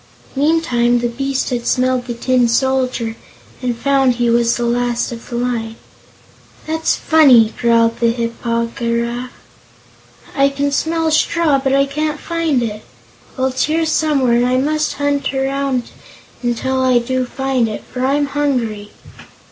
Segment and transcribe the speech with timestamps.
[0.35, 3.15] Meantime, the beast had smelled the Tin Soldier
[3.61, 5.75] and found he was the last of the line.
[6.65, 9.29] "That's funny!" growled the Hip po gy raf;
[10.35, 12.83] "I can smell straw, but I can't find it.
[13.37, 15.91] Well, it's here, somewhere, and I must hunt around
[16.41, 18.89] until I do find it, for I'm hungry."